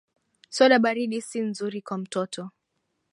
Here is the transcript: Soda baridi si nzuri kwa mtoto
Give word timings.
Soda 0.55 0.77
baridi 0.83 1.19
si 1.21 1.39
nzuri 1.41 1.81
kwa 1.81 1.97
mtoto 1.97 2.51